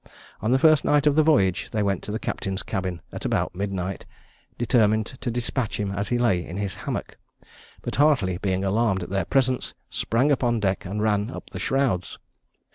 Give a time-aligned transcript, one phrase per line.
[0.41, 3.53] On the first night of the voyage, they went to the captain's cabin at about
[3.53, 4.03] midnight,
[4.57, 7.17] determined to despatch him as he lay in his hammock;
[7.83, 12.17] but Hartley being alarmed at their presence, sprang upon deck and ran up the shrouds.